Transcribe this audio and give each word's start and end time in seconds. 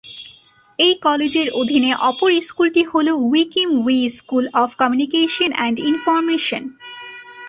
এই 0.79 0.93
কলেজের 1.01 1.47
অধীনে 1.51 1.91
অপর 2.09 2.29
স্কুলটি 2.41 2.83
হল 2.83 3.07
Wee 3.25 3.43
Kim 3.45 3.69
Wee 3.85 3.97
school 4.09 4.45
of 4.53 4.69
communication 4.77 5.49
and 5.65 5.77
information. 5.89 6.63